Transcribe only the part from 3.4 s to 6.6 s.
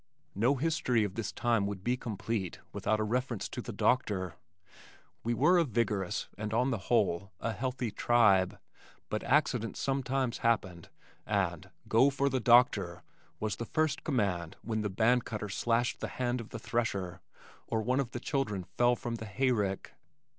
to the doctor. We were a vigorous and